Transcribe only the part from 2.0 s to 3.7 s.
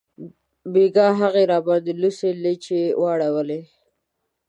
لوڅې لیچې واړولې